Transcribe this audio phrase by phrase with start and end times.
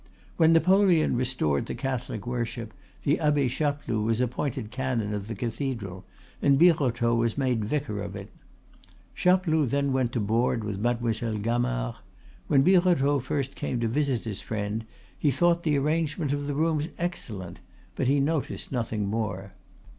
[0.35, 6.05] When Napoleon restored the Catholic worship the Abbe Chapeloud was appointed canon of the cathedral
[6.41, 8.31] and Birotteau was made vicar of it.
[9.13, 11.97] Chapeloud then went to board with Mademoiselle Gamard.
[12.47, 14.85] When Birotteau first came to visit his friend,
[15.19, 17.59] he thought the arrangement of the rooms excellent,
[17.95, 19.53] but he noticed nothing more.